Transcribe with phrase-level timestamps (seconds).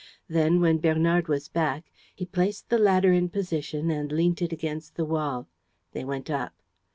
[0.27, 4.95] Then, when Bernard was back, he placed the ladder in position and leant it against
[4.95, 5.47] the wall.
[5.91, 6.53] They went up.